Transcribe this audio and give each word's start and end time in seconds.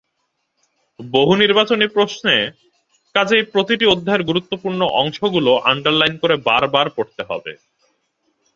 বহুনির্বাচনী 0.99 1.85
প্রশ্নে 1.87 2.35
কাজেই 3.15 3.43
প্রতিটি 3.53 3.85
অধ্যায়ের 3.85 4.23
গুরুত্বপূর্ণ 4.23 4.81
অংশগুলো 5.01 5.51
আন্ডারলাইন 5.71 6.13
করে 6.17 6.35
বারবার 6.47 6.87
পড়তে 6.89 7.21
হবে। 7.29 7.51